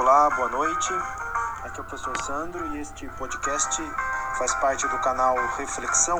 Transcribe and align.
Olá, 0.00 0.30
boa 0.30 0.48
noite. 0.48 0.94
Aqui 1.62 1.78
é 1.78 1.82
o 1.82 1.84
professor 1.84 2.16
Sandro 2.22 2.66
e 2.68 2.80
este 2.80 3.06
podcast 3.18 3.82
faz 4.38 4.54
parte 4.54 4.88
do 4.88 4.98
canal 5.00 5.36
Reflexão, 5.58 6.18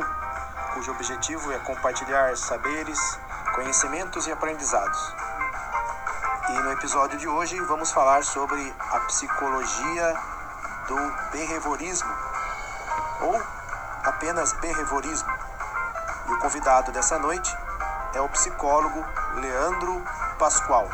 cujo 0.74 0.90
objetivo 0.90 1.50
é 1.50 1.58
compartilhar 1.60 2.36
saberes, 2.36 3.18
conhecimentos 3.54 4.26
e 4.26 4.32
aprendizados. 4.32 5.14
E 6.50 6.52
no 6.60 6.72
episódio 6.72 7.18
de 7.18 7.26
hoje 7.26 7.58
vamos 7.62 7.90
falar 7.90 8.22
sobre 8.22 8.60
a 8.78 9.00
psicologia 9.06 10.14
do 10.86 11.30
behaviorismo 11.32 12.14
ou 13.22 13.42
apenas 14.04 14.52
behaviorismo. 14.60 15.32
E 16.28 16.32
o 16.34 16.38
convidado 16.38 16.92
dessa 16.92 17.18
noite 17.18 17.56
é 18.12 18.20
o 18.20 18.28
psicólogo 18.28 19.02
Leandro 19.36 20.04
Pascoal. 20.38 20.86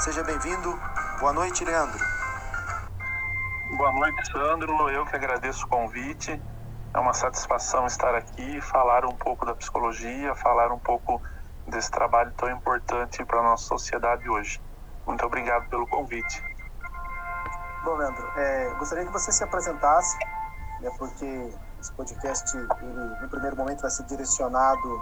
Seja 0.00 0.24
bem-vindo. 0.24 0.76
Boa 1.20 1.32
noite, 1.32 1.64
Leandro. 1.64 2.07
Boa 3.76 3.92
noite, 3.92 4.32
Sandro. 4.32 4.88
Eu 4.88 5.04
que 5.04 5.14
agradeço 5.14 5.66
o 5.66 5.68
convite. 5.68 6.42
É 6.94 6.98
uma 6.98 7.12
satisfação 7.12 7.86
estar 7.86 8.14
aqui, 8.14 8.60
falar 8.62 9.04
um 9.04 9.14
pouco 9.14 9.44
da 9.44 9.54
psicologia, 9.54 10.34
falar 10.36 10.72
um 10.72 10.78
pouco 10.78 11.20
desse 11.66 11.90
trabalho 11.90 12.32
tão 12.32 12.50
importante 12.50 13.22
para 13.26 13.40
a 13.40 13.42
nossa 13.42 13.64
sociedade 13.64 14.26
hoje. 14.28 14.58
Muito 15.06 15.24
obrigado 15.26 15.68
pelo 15.68 15.86
convite. 15.86 16.42
Bom, 17.84 17.94
Leandro, 17.96 18.26
é, 18.36 18.74
gostaria 18.78 19.04
que 19.04 19.12
você 19.12 19.30
se 19.30 19.44
apresentasse, 19.44 20.16
né, 20.80 20.90
porque 20.98 21.26
esse 21.78 21.92
podcast, 21.92 22.56
ele, 22.56 23.20
no 23.20 23.28
primeiro 23.28 23.54
momento, 23.54 23.82
vai 23.82 23.90
ser 23.90 24.04
direcionado 24.06 25.00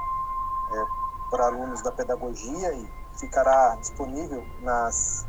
é, 0.72 1.30
para 1.30 1.46
alunos 1.46 1.82
da 1.82 1.92
pedagogia 1.92 2.74
e 2.74 2.90
ficará 3.20 3.76
disponível 3.76 4.44
nas, 4.60 5.24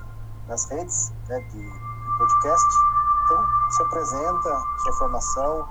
nas 0.48 0.68
redes 0.72 1.14
né, 1.30 1.40
de, 1.40 1.62
de 1.62 2.18
podcast. 2.18 2.87
Então, 3.28 3.46
se 3.70 3.84
apresenta, 3.84 4.62
sua 4.84 4.94
formação, 4.94 5.70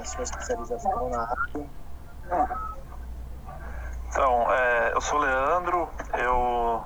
a 0.00 0.04
sua 0.06 0.22
especialização 0.22 1.10
na 1.10 1.28
área. 1.28 1.70
Então, 4.08 4.50
é, 4.50 4.94
eu 4.94 5.00
sou 5.02 5.18
Leandro, 5.18 5.90
eu 6.14 6.82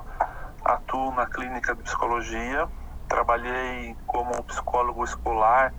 atuo 0.65 1.13
na 1.13 1.25
clínica 1.27 1.73
de 1.73 1.81
psicologia, 1.83 2.67
trabalhei 3.07 3.95
como 4.05 4.43
psicólogo 4.43 5.01
escolar 5.05 5.73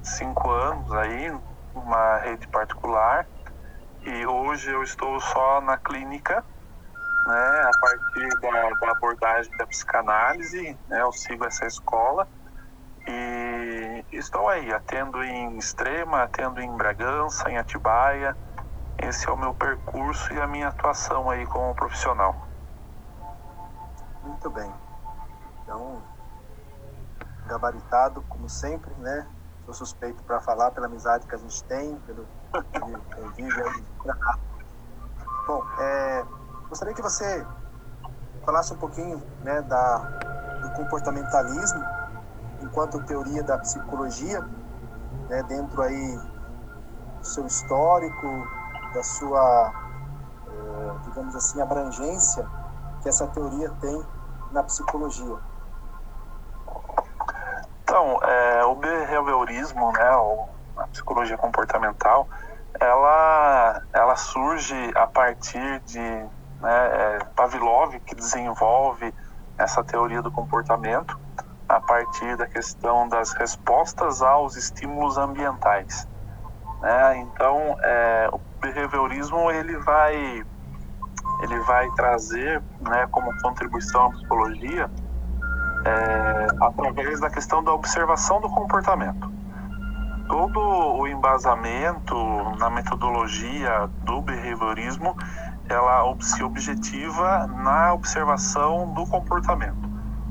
cinco 0.00 0.48
anos 0.48 0.92
aí, 0.92 1.36
numa 1.74 2.18
rede 2.18 2.46
particular, 2.46 3.26
e 4.02 4.24
hoje 4.26 4.70
eu 4.70 4.84
estou 4.84 5.18
só 5.18 5.60
na 5.60 5.76
clínica, 5.76 6.44
né, 7.26 7.62
a 7.64 7.80
partir 7.80 8.28
da, 8.40 8.70
da 8.70 8.92
abordagem 8.92 9.50
da 9.58 9.66
psicanálise, 9.66 10.78
né, 10.86 11.02
eu 11.02 11.10
sigo 11.10 11.44
essa 11.44 11.66
escola, 11.66 12.28
e 13.08 13.55
estou 14.12 14.48
aí, 14.48 14.72
atendo 14.72 15.22
em 15.22 15.56
Extrema, 15.58 16.22
atendo 16.22 16.60
em 16.60 16.76
Bragança, 16.76 17.50
em 17.50 17.56
Atibaia. 17.56 18.36
Esse 18.98 19.28
é 19.28 19.32
o 19.32 19.36
meu 19.36 19.54
percurso 19.54 20.32
e 20.32 20.40
a 20.40 20.46
minha 20.46 20.68
atuação 20.68 21.28
aí 21.30 21.46
como 21.46 21.74
profissional. 21.74 22.34
Muito 24.22 24.50
bem. 24.50 24.72
Então, 25.62 26.02
gabaritado, 27.46 28.22
como 28.22 28.48
sempre, 28.48 28.92
né? 28.98 29.26
Sou 29.64 29.74
suspeito 29.74 30.22
para 30.22 30.40
falar 30.40 30.70
pela 30.70 30.86
amizade 30.86 31.26
que 31.26 31.34
a 31.34 31.38
gente 31.38 31.62
tem, 31.64 31.96
pelo 32.00 32.26
convívio. 33.14 33.64
Bom, 35.46 35.64
é, 35.78 36.24
gostaria 36.68 36.94
que 36.94 37.02
você 37.02 37.46
falasse 38.44 38.72
um 38.72 38.78
pouquinho 38.78 39.22
né, 39.42 39.60
da, 39.62 39.98
do 40.62 40.70
comportamentalismo 40.74 41.84
enquanto 42.60 43.04
teoria 43.04 43.42
da 43.42 43.58
psicologia, 43.58 44.40
né, 45.28 45.42
dentro 45.44 45.82
aí 45.82 46.16
do 47.18 47.24
seu 47.24 47.46
histórico, 47.46 48.26
da 48.94 49.02
sua, 49.02 49.72
eh, 50.48 50.94
digamos 51.04 51.34
assim, 51.34 51.60
abrangência 51.60 52.48
que 53.02 53.08
essa 53.08 53.26
teoria 53.28 53.70
tem 53.80 54.04
na 54.52 54.62
psicologia. 54.62 55.36
Então, 57.82 58.18
é, 58.22 58.64
o 58.64 58.74
behaviorismo, 58.74 59.92
né, 59.92 60.16
ou 60.16 60.48
a 60.76 60.86
psicologia 60.88 61.38
comportamental, 61.38 62.28
ela, 62.80 63.82
ela 63.92 64.16
surge 64.16 64.92
a 64.96 65.06
partir 65.06 65.80
de 65.80 66.00
né, 66.00 66.28
é, 66.62 67.18
Pavlov, 67.36 67.98
que 68.00 68.14
desenvolve 68.14 69.14
essa 69.56 69.82
teoria 69.84 70.20
do 70.20 70.30
comportamento, 70.30 71.18
a 71.68 71.80
partir 71.80 72.36
da 72.36 72.46
questão 72.46 73.08
das 73.08 73.32
respostas 73.32 74.22
aos 74.22 74.56
estímulos 74.56 75.18
ambientais. 75.18 76.08
Né? 76.80 77.18
Então, 77.18 77.76
é, 77.82 78.28
o 78.32 78.40
behaviorismo 78.60 79.50
ele 79.50 79.76
vai 79.78 80.44
ele 81.42 81.58
vai 81.60 81.90
trazer, 81.90 82.62
né, 82.80 83.06
como 83.10 83.30
contribuição 83.42 84.06
à 84.06 84.10
psicologia, 84.10 84.90
é, 85.84 86.46
através 86.62 87.20
da 87.20 87.28
questão 87.28 87.62
da 87.62 87.74
observação 87.74 88.40
do 88.40 88.48
comportamento. 88.48 89.30
Todo 90.28 90.58
o 90.58 91.06
embasamento 91.06 92.16
na 92.58 92.70
metodologia 92.70 93.86
do 94.04 94.22
behaviorismo, 94.22 95.14
ela 95.68 96.02
se 96.20 96.42
objetiva 96.42 97.46
na 97.48 97.92
observação 97.92 98.94
do 98.94 99.04
comportamento 99.06 99.85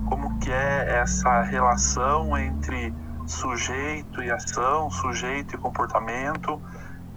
como 0.06 0.40
que 0.40 0.52
é 0.52 1.00
essa 1.00 1.42
relação 1.42 2.38
entre 2.38 2.94
sujeito 3.28 4.22
e 4.24 4.32
ação, 4.32 4.90
sujeito 4.90 5.56
e 5.56 5.58
comportamento. 5.58 6.62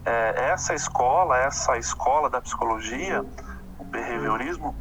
É, 0.04 0.50
essa 0.50 0.74
escola, 0.74 1.38
essa 1.38 1.76
escola 1.76 2.30
da 2.30 2.40
psicologia, 2.40 3.24
o 3.78 3.84
behaviorismo, 3.84 4.74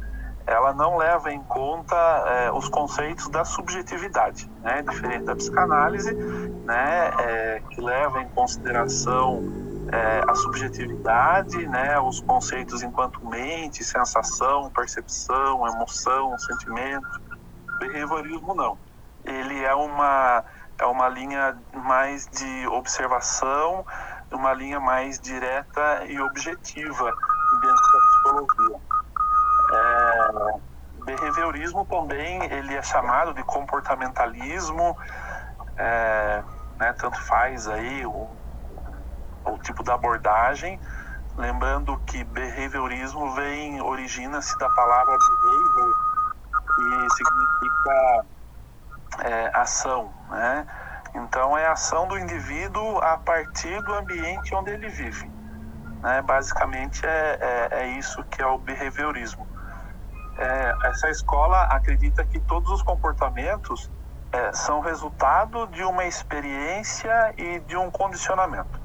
ela 0.46 0.72
não 0.72 0.96
leva 0.96 1.30
em 1.30 1.42
conta 1.42 1.94
é, 1.94 2.50
os 2.50 2.68
conceitos 2.68 3.28
da 3.28 3.44
subjetividade, 3.44 4.50
né? 4.62 4.82
diferente 4.82 5.24
da 5.24 5.36
psicanálise, 5.36 6.14
né? 6.64 7.10
É, 7.18 7.62
que 7.68 7.80
leva 7.82 8.22
em 8.22 8.28
consideração 8.30 9.42
é, 9.92 10.22
a 10.26 10.34
subjetividade, 10.34 11.66
né? 11.66 12.00
os 12.00 12.20
conceitos 12.20 12.82
enquanto 12.82 13.22
mente, 13.26 13.84
sensação, 13.84 14.70
percepção, 14.70 15.66
emoção, 15.66 16.38
sentimento 16.38 17.27
behaviorismo 17.78 18.54
não. 18.54 18.78
Ele 19.24 19.64
é 19.64 19.74
uma, 19.74 20.44
é 20.78 20.86
uma 20.86 21.08
linha 21.08 21.56
mais 21.72 22.26
de 22.28 22.66
observação, 22.68 23.84
uma 24.30 24.52
linha 24.52 24.78
mais 24.78 25.18
direta 25.18 26.04
e 26.06 26.20
objetiva 26.20 27.12
dentro 27.60 27.92
da 27.92 27.98
psicologia. 28.06 28.80
É, 29.70 30.68
behaviorismo 31.04 31.84
também 31.86 32.44
ele 32.52 32.74
é 32.74 32.82
chamado 32.82 33.32
de 33.34 33.42
comportamentalismo, 33.44 34.96
é, 35.76 36.42
né, 36.78 36.92
tanto 36.98 37.18
faz 37.26 37.68
aí 37.68 38.04
o, 38.06 38.28
o 39.44 39.58
tipo 39.58 39.82
da 39.82 39.94
abordagem, 39.94 40.78
lembrando 41.36 41.96
que 42.06 42.24
behaviorismo 42.24 43.32
vem 43.34 43.80
origina-se 43.80 44.58
da 44.58 44.68
palavra 44.70 45.16
behavior, 45.16 46.07
que 46.78 47.10
significa 47.10 48.24
é, 49.24 49.50
ação, 49.54 50.12
né? 50.30 50.66
Então 51.14 51.56
é 51.56 51.66
a 51.66 51.72
ação 51.72 52.06
do 52.06 52.18
indivíduo 52.18 52.98
a 52.98 53.16
partir 53.18 53.82
do 53.82 53.94
ambiente 53.94 54.54
onde 54.54 54.70
ele 54.70 54.88
vive. 54.88 55.28
Né? 56.02 56.22
Basicamente 56.22 57.04
é, 57.04 57.38
é, 57.40 57.68
é 57.80 57.86
isso 57.98 58.22
que 58.24 58.40
é 58.40 58.46
o 58.46 58.58
behaviorismo. 58.58 59.46
É, 60.38 60.74
essa 60.84 61.08
escola 61.10 61.62
acredita 61.64 62.24
que 62.24 62.38
todos 62.40 62.70
os 62.70 62.82
comportamentos 62.82 63.90
é, 64.30 64.52
são 64.52 64.80
resultado 64.80 65.66
de 65.68 65.82
uma 65.82 66.04
experiência 66.04 67.34
e 67.36 67.58
de 67.60 67.76
um 67.76 67.90
condicionamento. 67.90 68.80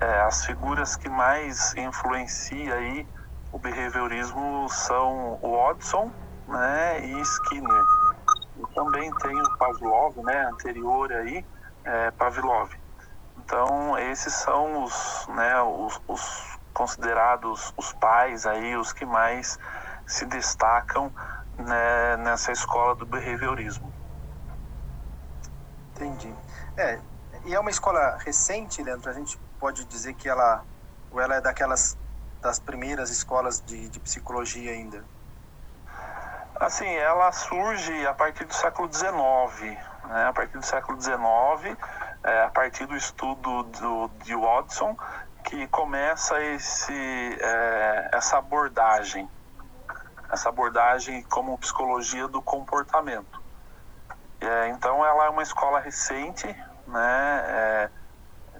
É, 0.00 0.20
as 0.22 0.44
figuras 0.44 0.96
que 0.96 1.08
mais 1.08 1.74
influenciam 1.74 2.76
aí 2.76 3.06
o 3.52 3.58
behaviorismo 3.58 4.68
são 4.68 5.38
o 5.42 5.56
Watson, 5.56 6.12
né, 6.50 7.06
e 7.06 7.20
Skinner. 7.20 7.84
E 8.56 8.74
também 8.74 9.10
tem 9.14 9.40
o 9.40 9.56
Pavlov, 9.56 10.16
né, 10.22 10.46
anterior 10.46 11.10
aí, 11.12 11.44
é, 11.84 12.10
Pavlov. 12.10 12.72
Então, 13.38 13.98
esses 13.98 14.34
são 14.34 14.84
os, 14.84 15.26
né, 15.28 15.62
os, 15.62 16.00
os 16.06 16.58
considerados 16.72 17.72
os 17.76 17.92
pais 17.94 18.46
aí, 18.46 18.76
os 18.76 18.92
que 18.92 19.04
mais 19.04 19.58
se 20.06 20.24
destacam 20.26 21.12
né, 21.58 22.16
nessa 22.18 22.52
escola 22.52 22.94
do 22.94 23.06
behaviorismo. 23.06 23.92
Entendi. 25.94 26.34
É, 26.76 26.98
e 27.44 27.54
é 27.54 27.60
uma 27.60 27.70
escola 27.70 28.16
recente, 28.18 28.82
Leandro? 28.82 29.10
A 29.10 29.12
gente 29.12 29.38
pode 29.58 29.84
dizer 29.84 30.14
que 30.14 30.28
ela, 30.28 30.64
ou 31.10 31.20
ela 31.20 31.36
é 31.36 31.40
daquelas 31.40 31.96
das 32.40 32.58
primeiras 32.58 33.10
escolas 33.10 33.60
de, 33.60 33.88
de 33.88 34.00
psicologia 34.00 34.72
ainda? 34.72 35.04
Assim, 36.60 36.94
ela 36.94 37.32
surge 37.32 38.06
a 38.06 38.12
partir 38.12 38.44
do 38.44 38.52
século 38.52 38.92
XIX, 38.92 39.78
né, 40.04 40.26
a 40.28 40.32
partir 40.34 40.58
do 40.58 40.64
século 40.64 41.00
XIX, 41.00 41.74
é, 42.22 42.42
a 42.42 42.50
partir 42.50 42.84
do 42.84 42.94
estudo 42.94 43.62
do, 43.62 44.08
de 44.22 44.36
Watson, 44.36 44.94
que 45.42 45.66
começa 45.68 46.38
esse, 46.38 47.38
é, 47.40 48.10
essa 48.12 48.36
abordagem, 48.36 49.26
essa 50.30 50.50
abordagem 50.50 51.22
como 51.22 51.56
psicologia 51.56 52.28
do 52.28 52.42
comportamento. 52.42 53.42
É, 54.38 54.68
então, 54.68 55.02
ela 55.02 55.24
é 55.24 55.30
uma 55.30 55.42
escola 55.42 55.80
recente, 55.80 56.46
né? 56.86 57.44
É, 57.46 57.90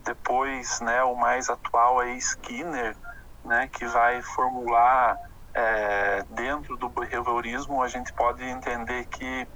depois, 0.05 0.81
né, 0.81 1.03
o 1.03 1.15
mais 1.15 1.51
atual 1.51 2.01
é 2.01 2.13
Skinner, 2.13 2.97
né, 3.45 3.69
que 3.71 3.85
vai 3.85 4.23
formular 4.23 5.19
é, 5.55 6.23
dentro 6.31 6.77
do 6.77 6.89
behaviorismo 6.89 7.83
a 7.83 7.89
gente 7.89 8.13
pode 8.13 8.45
entender 8.45 9.07
que 9.07 9.49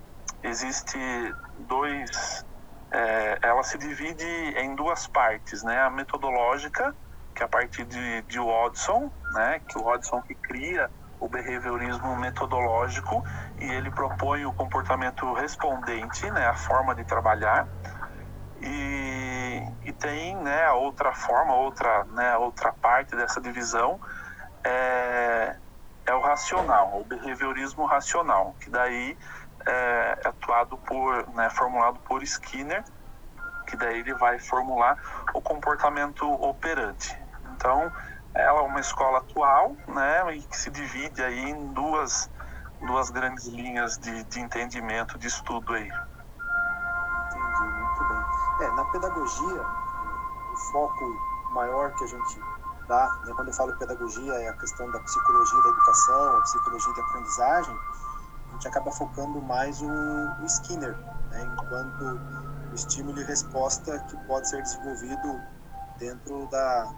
existe 0.43 0.99
dois 1.61 2.45
é, 2.91 3.39
ela 3.43 3.63
se 3.63 3.79
divide 3.79 4.25
em 4.57 4.75
duas 4.75 5.07
partes 5.07 5.63
né? 5.63 5.81
A 5.81 5.91
metodológica 5.91 6.95
que 7.35 7.43
é 7.43 7.47
a 7.47 7.49
partir 7.49 7.85
de, 7.85 8.23
de 8.23 8.39
Watson 8.39 9.11
né? 9.33 9.61
Que 9.69 9.79
o 9.79 9.85
Watson 9.85 10.21
que 10.23 10.35
cria 10.35 10.91
o 11.21 11.29
behaviorismo 11.29 12.17
metodológico 12.17 13.25
e 13.59 13.65
ele 13.65 13.91
propõe 13.91 14.45
o 14.45 14.53
comportamento 14.53 15.33
respondente 15.33 16.29
né? 16.31 16.47
A 16.47 16.55
forma 16.55 16.95
de 16.95 17.05
trabalhar. 17.05 17.69
E, 18.61 19.63
e 19.85 19.93
tem 19.93 20.37
né? 20.37 20.65
A 20.65 20.75
outra 20.75 21.13
forma 21.13 21.55
outra 21.55 22.05
né? 22.13 22.37
Outra 22.37 22.73
parte 22.73 23.15
dessa 23.17 23.41
divisão 23.41 24.01
é, 24.65 25.57
é 26.07 26.15
o 26.15 26.21
racional, 26.21 27.01
o 27.01 27.05
behaviorismo 27.05 27.87
racional, 27.87 28.55
que 28.61 28.69
daí 28.71 29.17
é, 29.67 30.19
é 30.25 30.29
atuado 30.29 30.77
por, 30.79 31.27
né, 31.35 31.49
formulado 31.51 31.99
por 32.01 32.23
Skinner, 32.23 32.85
que 33.67 33.77
daí 33.77 34.01
ele 34.01 34.15
vai 34.15 34.39
formular 34.39 34.99
o 35.33 35.41
comportamento 35.41 36.31
operante. 36.43 37.19
Então, 37.53 37.91
ela 38.35 38.61
é 38.61 38.63
uma 38.63 38.81
escola 38.81 39.19
atual, 39.19 39.77
né, 39.89 40.37
e 40.37 40.43
que 40.43 40.57
se 40.57 40.71
divide 40.71 41.23
aí 41.23 41.51
em 41.51 41.73
duas, 41.73 42.31
duas 42.87 43.09
grandes 43.11 43.47
linhas 43.47 43.97
de, 43.97 44.25
de 44.25 44.41
entendimento, 44.41 45.19
de 45.19 45.29
estudo 45.29 45.73
aí. 45.73 45.89
Entendi, 47.29 47.63
muito 47.63 48.05
bem. 48.09 48.67
É, 48.67 48.71
na 48.73 48.85
pedagogia, 48.87 49.63
o 50.53 50.57
foco 50.73 51.05
maior 51.53 51.95
que 51.95 52.05
a 52.05 52.07
gente 52.09 52.54
Tá? 52.87 53.19
Quando 53.35 53.49
eu 53.49 53.55
falo 53.55 53.77
pedagogia, 53.79 54.33
é 54.35 54.49
a 54.49 54.53
questão 54.55 54.91
da 54.91 55.01
psicologia 55.01 55.63
da 55.63 55.69
educação, 55.71 56.37
a 56.37 56.41
psicologia 56.43 56.95
da 56.95 57.03
aprendizagem, 57.03 57.79
a 58.49 58.53
gente 58.53 58.69
acaba 58.69 58.93
focando 58.93 59.41
mais 59.41 59.81
o, 59.81 59.89
o 59.89 60.45
Skinner, 60.45 60.95
né? 61.31 61.43
enquanto 61.43 62.21
o 62.71 62.75
estímulo 62.75 63.21
e 63.21 63.25
resposta 63.25 63.99
que 64.01 64.17
pode 64.27 64.49
ser 64.49 64.63
desenvolvido 64.63 65.41
dentro 65.99 66.47
da, 66.51 66.95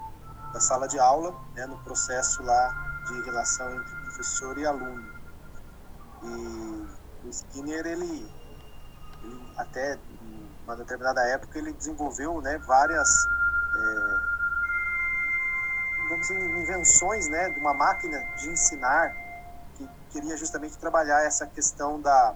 da 0.53 0.61
sala 0.61 0.89
de 0.89 0.99
aula, 0.99 1.35
né? 1.55 1.67
no 1.67 1.79
processo 1.85 2.43
lá 2.43 3.03
de 3.07 3.23
relação 3.23 3.71
entre 3.75 3.97
professor 4.03 4.59
e 4.59 4.67
aluno. 4.67 5.05
E 6.23 7.27
o 7.27 7.29
Skinner, 7.29 7.87
ele, 7.87 8.31
ele 9.23 9.53
até 9.57 9.99
uma 10.65 10.77
determinada 10.77 11.23
época, 11.29 11.59
ele 11.59 11.73
desenvolveu 11.73 12.41
né, 12.41 12.59
várias... 12.67 13.09
Dizer, 16.27 16.59
invenções 16.59 17.29
né, 17.29 17.51
de 17.51 17.61
uma 17.61 17.73
máquina 17.73 18.19
de 18.37 18.49
ensinar 18.51 19.15
que 19.77 19.89
queria 20.11 20.37
justamente 20.37 20.77
trabalhar 20.77 21.23
essa 21.23 21.47
questão 21.47 22.01
da, 22.01 22.35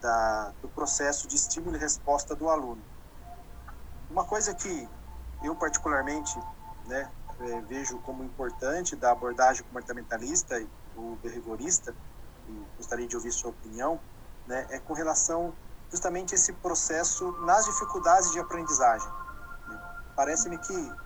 da, 0.00 0.54
do 0.62 0.68
processo 0.70 1.28
de 1.28 1.36
estímulo 1.36 1.76
e 1.76 1.78
resposta 1.78 2.34
do 2.34 2.48
aluno. 2.48 2.82
Uma 4.08 4.24
coisa 4.24 4.54
que 4.54 4.88
eu 5.42 5.54
particularmente 5.56 6.40
né, 6.86 7.10
é, 7.40 7.60
vejo 7.62 7.98
como 7.98 8.24
importante 8.24 8.96
da 8.96 9.10
abordagem 9.10 9.62
comportamentalista 9.64 10.58
e 10.58 10.66
o 10.96 11.18
behaviorista, 11.22 11.94
e 12.48 12.66
gostaria 12.78 13.06
de 13.06 13.14
ouvir 13.14 13.30
sua 13.30 13.50
opinião, 13.50 14.00
né, 14.46 14.66
é 14.70 14.78
com 14.78 14.94
relação 14.94 15.52
justamente 15.90 16.34
esse 16.34 16.50
processo 16.54 17.30
nas 17.42 17.66
dificuldades 17.66 18.32
de 18.32 18.40
aprendizagem. 18.40 19.10
Parece-me 20.14 20.56
que 20.56 21.05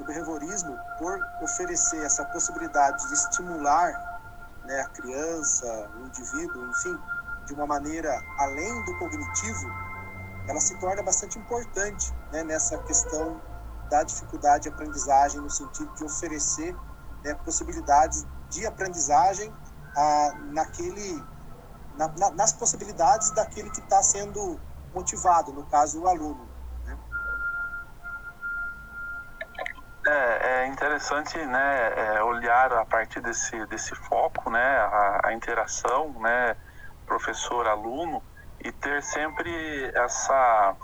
o 0.00 0.04
behaviorismo, 0.04 0.78
por 0.98 1.20
oferecer 1.42 2.02
essa 2.04 2.24
possibilidade 2.26 3.06
de 3.08 3.14
estimular 3.14 3.92
né, 4.64 4.80
a 4.80 4.88
criança, 4.88 5.90
o 5.96 6.06
indivíduo, 6.06 6.68
enfim, 6.70 6.98
de 7.46 7.54
uma 7.54 7.66
maneira 7.66 8.22
além 8.38 8.84
do 8.84 8.98
cognitivo, 8.98 9.70
ela 10.48 10.60
se 10.60 10.78
torna 10.78 11.02
bastante 11.02 11.38
importante 11.38 12.12
né, 12.32 12.42
nessa 12.42 12.78
questão 12.78 13.40
da 13.90 14.02
dificuldade 14.02 14.64
de 14.64 14.68
aprendizagem, 14.68 15.40
no 15.40 15.50
sentido 15.50 15.92
de 15.94 16.04
oferecer 16.04 16.76
né, 17.24 17.34
possibilidades 17.34 18.26
de 18.48 18.66
aprendizagem 18.66 19.52
ah, 19.96 20.32
naquele, 20.52 21.22
na, 21.96 22.08
na, 22.08 22.30
nas 22.30 22.52
possibilidades 22.52 23.30
daquele 23.32 23.70
que 23.70 23.80
está 23.80 24.02
sendo 24.02 24.58
motivado, 24.94 25.52
no 25.52 25.64
caso 25.66 26.00
o 26.00 26.08
aluno. 26.08 26.48
Interessante 31.00 31.38
né, 31.46 31.92
é, 31.96 32.22
olhar 32.22 32.72
a 32.74 32.84
partir 32.84 33.20
desse, 33.20 33.64
desse 33.66 33.94
foco, 33.94 34.50
né, 34.50 34.60
a, 34.60 35.28
a 35.28 35.32
interação 35.32 36.12
né, 36.20 36.54
professor-aluno 37.06 38.22
e 38.62 38.70
ter 38.70 39.02
sempre 39.02 39.90
essa, 39.94 40.76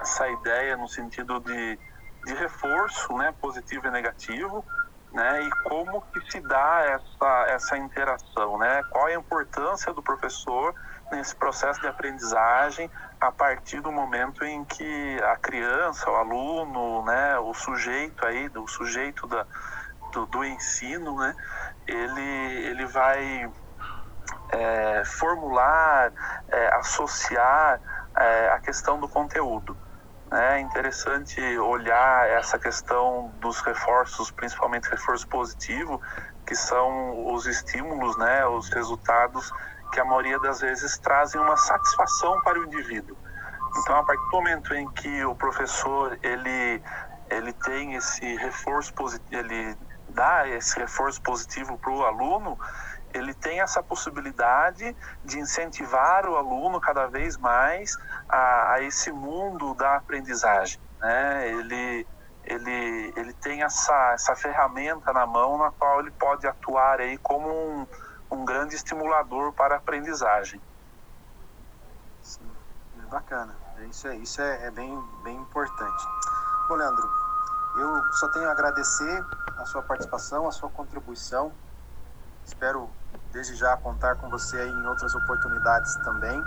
essa 0.00 0.28
ideia 0.28 0.76
no 0.76 0.88
sentido 0.88 1.40
de, 1.40 1.78
de 2.24 2.34
reforço 2.34 3.12
né, 3.16 3.34
positivo 3.40 3.88
e 3.88 3.90
negativo 3.90 4.64
né, 5.12 5.42
e 5.42 5.50
como 5.68 6.00
que 6.12 6.30
se 6.30 6.40
dá 6.40 6.84
essa, 6.84 7.44
essa 7.48 7.76
interação, 7.76 8.56
né, 8.58 8.80
qual 8.90 9.08
é 9.08 9.16
a 9.16 9.18
importância 9.18 9.92
do 9.92 10.02
professor 10.02 10.72
nesse 11.10 11.34
processo 11.34 11.80
de 11.80 11.88
aprendizagem 11.88 12.88
a 13.22 13.30
partir 13.30 13.80
do 13.80 13.92
momento 13.92 14.44
em 14.44 14.64
que 14.64 15.16
a 15.22 15.36
criança, 15.36 16.10
o 16.10 16.16
aluno, 16.16 17.04
né, 17.04 17.38
o 17.38 17.54
sujeito 17.54 18.26
aí, 18.26 18.48
do 18.48 18.66
sujeito 18.66 19.28
da, 19.28 19.46
do, 20.10 20.26
do 20.26 20.44
ensino, 20.44 21.16
né, 21.16 21.32
ele, 21.86 22.66
ele 22.66 22.84
vai 22.86 23.48
é, 24.50 25.04
formular, 25.04 26.12
é, 26.48 26.74
associar 26.74 27.80
é, 28.16 28.48
a 28.48 28.58
questão 28.58 28.98
do 28.98 29.08
conteúdo. 29.08 29.76
É 30.32 30.58
interessante 30.58 31.40
olhar 31.58 32.28
essa 32.28 32.58
questão 32.58 33.32
dos 33.38 33.60
reforços, 33.60 34.32
principalmente 34.32 34.90
reforço 34.90 35.28
positivo, 35.28 36.00
que 36.44 36.56
são 36.56 37.32
os 37.32 37.46
estímulos, 37.46 38.16
né, 38.16 38.44
os 38.46 38.68
resultados 38.70 39.52
que 39.92 40.00
a 40.00 40.04
maioria 40.04 40.38
das 40.40 40.60
vezes 40.60 40.98
trazem 40.98 41.40
uma 41.40 41.56
satisfação 41.56 42.40
para 42.40 42.58
o 42.58 42.64
indivíduo. 42.64 43.16
Então, 43.78 43.96
a 43.96 44.02
partir 44.02 44.24
do 44.24 44.30
momento 44.32 44.74
em 44.74 44.90
que 44.90 45.24
o 45.24 45.34
professor 45.34 46.18
ele 46.22 46.82
ele 47.30 47.52
tem 47.52 47.94
esse 47.94 48.36
reforço 48.36 48.92
positivo, 48.92 49.28
ele 49.30 49.76
dá 50.10 50.46
esse 50.48 50.78
reforço 50.78 51.20
positivo 51.22 51.78
para 51.78 51.90
o 51.90 52.04
aluno, 52.04 52.58
ele 53.14 53.32
tem 53.34 53.60
essa 53.60 53.82
possibilidade 53.82 54.94
de 55.24 55.38
incentivar 55.38 56.26
o 56.28 56.36
aluno 56.36 56.80
cada 56.80 57.06
vez 57.06 57.36
mais 57.36 57.96
a, 58.28 58.72
a 58.74 58.82
esse 58.82 59.10
mundo 59.12 59.74
da 59.74 59.96
aprendizagem. 59.96 60.80
Né? 61.00 61.48
Ele, 61.48 62.06
ele, 62.44 63.12
ele 63.16 63.32
tem 63.34 63.62
essa, 63.62 64.12
essa 64.12 64.34
ferramenta 64.36 65.12
na 65.12 65.26
mão 65.26 65.58
na 65.58 65.70
qual 65.70 66.00
ele 66.00 66.10
pode 66.10 66.46
atuar 66.46 67.00
aí 67.00 67.18
como 67.18 67.48
um, 67.48 67.86
um 68.32 68.44
grande 68.44 68.74
estimulador 68.74 69.52
para 69.52 69.74
a 69.74 69.78
aprendizagem. 69.78 70.60
Sim, 72.22 72.50
é 73.02 73.06
bacana. 73.06 73.54
É 73.78 73.84
isso 73.84 74.08
é, 74.08 74.16
isso 74.16 74.40
é, 74.40 74.66
é 74.66 74.70
bem, 74.70 74.98
bem 75.22 75.36
importante. 75.36 76.04
Bom, 76.68 76.74
Leandro, 76.74 77.08
eu 77.76 78.12
só 78.14 78.28
tenho 78.28 78.48
a 78.48 78.52
agradecer 78.52 79.24
a 79.58 79.66
sua 79.66 79.82
participação, 79.82 80.48
a 80.48 80.52
sua 80.52 80.70
contribuição. 80.70 81.52
Espero 82.44 82.88
desde 83.30 83.54
já 83.54 83.76
contar 83.76 84.16
com 84.16 84.28
você 84.30 84.66
em 84.66 84.86
outras 84.86 85.14
oportunidades 85.14 85.94
também. 85.96 86.42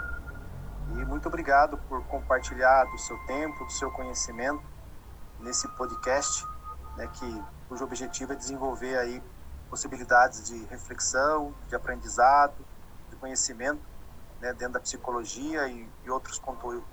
E 0.89 1.05
muito 1.05 1.27
obrigado 1.27 1.77
por 1.89 2.03
compartilhar 2.05 2.85
do 2.85 2.97
seu 2.97 3.17
tempo, 3.25 3.65
do 3.65 3.71
seu 3.71 3.91
conhecimento 3.91 4.63
nesse 5.39 5.67
podcast, 5.69 6.47
né, 6.95 7.07
que 7.07 7.43
cujo 7.67 7.83
objetivo 7.83 8.33
é 8.33 8.35
desenvolver 8.35 8.97
aí 8.97 9.21
possibilidades 9.75 10.45
de 10.45 10.63
reflexão, 10.65 11.53
de 11.67 11.75
aprendizado, 11.75 12.65
de 13.09 13.15
conhecimento 13.17 13.81
né, 14.39 14.53
dentro 14.53 14.73
da 14.73 14.79
psicologia 14.79 15.67
e, 15.67 15.89
e 16.05 16.09
outros 16.09 16.39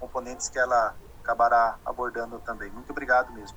componentes 0.01 0.49
que 0.49 0.59
ela 0.59 0.97
acabará 1.23 1.77
abordando 1.85 2.41
também. 2.41 2.71
Muito 2.73 2.91
obrigado 2.91 3.33
mesmo. 3.33 3.57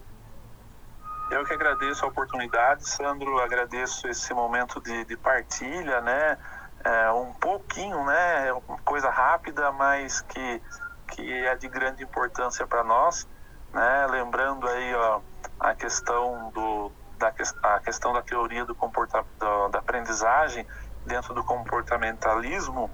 Eu 1.31 1.43
que 1.43 1.53
agradeço 1.53 2.05
a 2.05 2.07
oportunidade, 2.07 2.87
Sandro, 2.87 3.39
agradeço 3.39 4.07
esse 4.07 4.31
momento 4.31 4.79
de, 4.79 5.03
de 5.05 5.17
partilha, 5.17 5.99
né? 6.01 6.37
É, 6.83 7.11
um 7.11 7.33
pouquinho, 7.33 8.05
né? 8.05 8.53
Coisa 8.83 9.09
rápida, 9.09 9.71
mas 9.71 10.21
que 10.21 10.61
que 11.07 11.45
é 11.45 11.55
de 11.55 11.67
grande 11.67 12.03
importância 12.03 12.65
para 12.67 12.83
nós, 12.83 13.27
né? 13.73 14.07
Lembrando 14.07 14.67
aí 14.67 14.93
ó, 14.95 15.21
a 15.59 15.73
questão 15.73 16.51
do 16.51 16.91
da 17.17 17.33
a 17.63 17.79
questão 17.79 18.13
da 18.13 18.21
teoria 18.21 18.65
do 18.65 18.75
comportamento 18.75 19.69
da 19.71 19.79
aprendizagem 19.79 20.65
dentro 21.05 21.33
do 21.33 21.43
comportamentalismo 21.43 22.89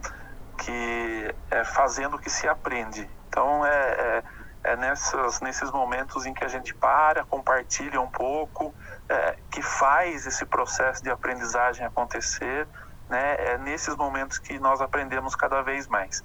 que 0.57 1.35
é 1.49 1.63
fazendo 1.63 2.19
que 2.19 2.29
se 2.29 2.47
aprende. 2.47 3.09
Então 3.27 3.65
é, 3.65 3.71
é, 3.71 4.23
é 4.63 4.75
nessas, 4.75 5.41
nesses 5.41 5.71
momentos 5.71 6.25
em 6.25 6.33
que 6.33 6.43
a 6.43 6.47
gente 6.47 6.73
para, 6.75 7.23
compartilha 7.25 7.99
um 7.99 8.09
pouco, 8.09 8.73
é, 9.09 9.37
que 9.49 9.61
faz 9.61 10.27
esse 10.27 10.45
processo 10.45 11.03
de 11.03 11.09
aprendizagem 11.09 11.85
acontecer, 11.85 12.67
né? 13.09 13.35
É 13.39 13.57
nesses 13.57 13.95
momentos 13.95 14.37
que 14.37 14.59
nós 14.59 14.81
aprendemos 14.81 15.35
cada 15.35 15.61
vez 15.61 15.87
mais. 15.87 16.23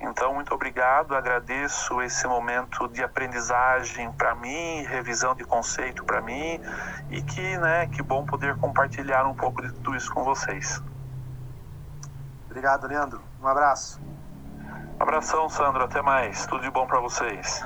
Então, 0.00 0.34
muito 0.34 0.54
obrigado, 0.54 1.14
agradeço 1.14 2.02
esse 2.02 2.26
momento 2.26 2.86
de 2.88 3.02
aprendizagem 3.02 4.12
para 4.12 4.34
mim, 4.34 4.82
revisão 4.82 5.34
de 5.34 5.44
conceito 5.44 6.04
para 6.04 6.20
mim, 6.20 6.60
e 7.10 7.22
que, 7.22 7.58
né, 7.58 7.86
que 7.86 8.02
bom 8.02 8.24
poder 8.24 8.56
compartilhar 8.56 9.24
um 9.26 9.34
pouco 9.34 9.62
de 9.62 9.72
tudo 9.72 9.96
isso 9.96 10.12
com 10.12 10.22
vocês. 10.22 10.82
Obrigado, 12.46 12.86
Leandro. 12.86 13.22
Um 13.40 13.46
abraço. 13.46 14.00
Abração, 14.98 15.48
Sandro. 15.48 15.84
Até 15.84 16.00
mais. 16.00 16.46
Tudo 16.46 16.62
de 16.62 16.70
bom 16.70 16.86
para 16.86 17.00
vocês. 17.00 17.62